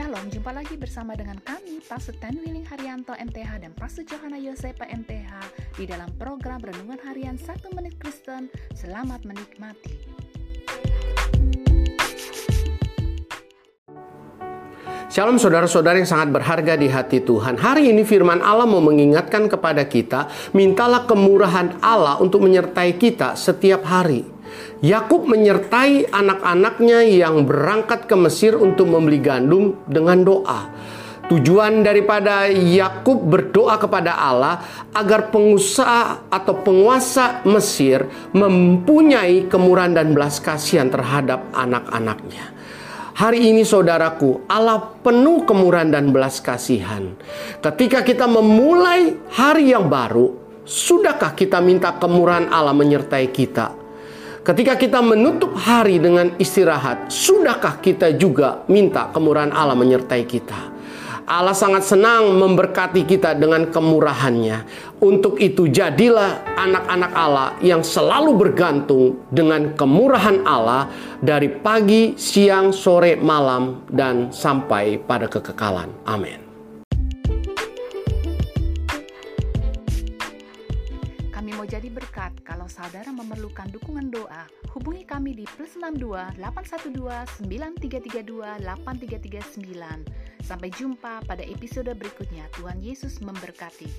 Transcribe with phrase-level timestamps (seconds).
[0.00, 4.88] Shalom, jumpa lagi bersama dengan kami, Pastor Ten Willing Haryanto MTH dan Pastor Johanna Yosepa
[4.88, 5.28] MTH
[5.76, 8.48] di dalam program Renungan Harian 1 Menit Kristen.
[8.72, 9.92] Selamat menikmati.
[15.12, 17.60] Shalom saudara-saudara yang sangat berharga di hati Tuhan.
[17.60, 23.84] Hari ini firman Allah mau mengingatkan kepada kita, mintalah kemurahan Allah untuk menyertai kita setiap
[23.84, 24.39] hari.
[24.80, 30.60] Yakub menyertai anak-anaknya yang berangkat ke Mesir untuk membeli gandum dengan doa.
[31.30, 38.02] Tujuan daripada Yakub berdoa kepada Allah agar pengusaha atau penguasa Mesir
[38.34, 42.50] mempunyai kemurahan dan belas kasihan terhadap anak-anaknya.
[43.14, 47.14] Hari ini saudaraku, Allah penuh kemurahan dan belas kasihan.
[47.62, 50.34] Ketika kita memulai hari yang baru,
[50.66, 53.79] sudahkah kita minta kemurahan Allah menyertai kita?
[54.40, 60.80] Ketika kita menutup hari dengan istirahat, sudahkah kita juga minta kemurahan Allah menyertai kita?
[61.30, 64.66] Allah sangat senang memberkati kita dengan kemurahannya.
[64.98, 70.90] Untuk itu jadilah anak-anak Allah yang selalu bergantung dengan kemurahan Allah
[71.22, 75.92] dari pagi, siang, sore, malam, dan sampai pada kekekalan.
[76.02, 76.49] Amin.
[81.60, 84.48] Mau jadi berkat kalau saudara memerlukan dukungan doa.
[84.72, 86.96] Hubungi kami di plus 62 812
[87.44, 90.40] 9332 8339.
[90.40, 92.48] Sampai jumpa pada episode berikutnya.
[92.56, 93.92] Tuhan Yesus memberkati.